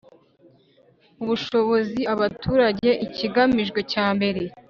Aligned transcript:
ubushobozi 1.23 2.01
abaturage 2.13 2.89
ikigamijwe 3.05 3.79
cya 3.91 4.05
mbere 4.15 4.41